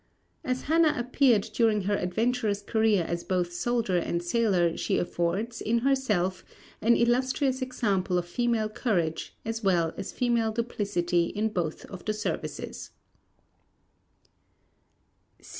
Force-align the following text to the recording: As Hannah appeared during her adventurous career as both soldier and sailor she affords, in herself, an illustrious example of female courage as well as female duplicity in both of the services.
As 0.43 0.63
Hannah 0.63 0.95
appeared 0.97 1.43
during 1.53 1.81
her 1.81 1.95
adventurous 1.95 2.63
career 2.63 3.03
as 3.07 3.23
both 3.23 3.53
soldier 3.53 3.97
and 3.97 4.23
sailor 4.23 4.75
she 4.75 4.97
affords, 4.97 5.61
in 5.61 5.77
herself, 5.85 6.43
an 6.81 6.95
illustrious 6.95 7.61
example 7.61 8.17
of 8.17 8.25
female 8.27 8.67
courage 8.67 9.35
as 9.45 9.61
well 9.61 9.93
as 9.97 10.11
female 10.11 10.53
duplicity 10.53 11.25
in 11.25 11.49
both 11.49 11.85
of 11.85 12.03
the 12.05 12.13
services. 12.15 12.89